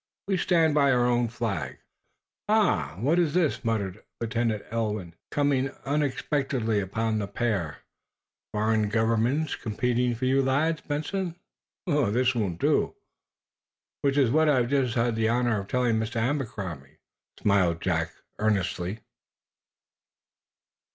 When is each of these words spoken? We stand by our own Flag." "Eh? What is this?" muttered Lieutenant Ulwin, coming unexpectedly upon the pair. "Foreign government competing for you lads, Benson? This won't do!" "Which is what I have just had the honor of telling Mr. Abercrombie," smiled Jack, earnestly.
We 0.27 0.35
stand 0.35 0.73
by 0.73 0.91
our 0.91 1.05
own 1.05 1.27
Flag." 1.27 1.77
"Eh? 2.49 2.95
What 2.95 3.19
is 3.19 3.35
this?" 3.35 3.63
muttered 3.63 4.03
Lieutenant 4.19 4.63
Ulwin, 4.71 5.13
coming 5.29 5.69
unexpectedly 5.85 6.79
upon 6.79 7.19
the 7.19 7.27
pair. 7.27 7.83
"Foreign 8.51 8.89
government 8.89 9.55
competing 9.61 10.15
for 10.15 10.25
you 10.25 10.41
lads, 10.41 10.81
Benson? 10.81 11.35
This 11.85 12.33
won't 12.33 12.59
do!" 12.59 12.95
"Which 14.01 14.17
is 14.17 14.31
what 14.31 14.49
I 14.49 14.55
have 14.61 14.71
just 14.71 14.95
had 14.95 15.15
the 15.15 15.29
honor 15.29 15.59
of 15.61 15.67
telling 15.67 15.97
Mr. 15.97 16.15
Abercrombie," 16.15 16.97
smiled 17.39 17.79
Jack, 17.79 18.11
earnestly. 18.39 19.01